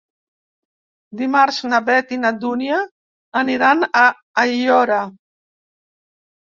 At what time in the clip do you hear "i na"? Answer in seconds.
2.17-2.33